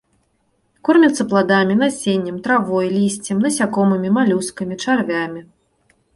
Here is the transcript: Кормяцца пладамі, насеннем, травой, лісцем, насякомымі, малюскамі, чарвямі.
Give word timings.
Кормяцца 0.87 1.23
пладамі, 1.33 1.73
насеннем, 1.81 2.39
травой, 2.47 2.87
лісцем, 2.97 3.37
насякомымі, 3.45 4.09
малюскамі, 4.19 4.75
чарвямі. 4.89 5.41